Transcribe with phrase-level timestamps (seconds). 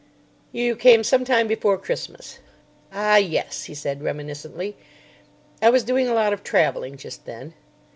[0.51, 2.39] "You came some time before Christmas."
[2.91, 4.75] "Ah, yes," he said reminiscently.
[5.61, 7.53] "I was doing a lot of travelling just then."